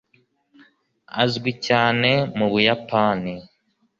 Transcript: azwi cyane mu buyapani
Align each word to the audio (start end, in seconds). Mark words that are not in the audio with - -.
azwi 1.23 1.51
cyane 1.65 2.11
mu 2.37 2.45
buyapani 2.51 3.33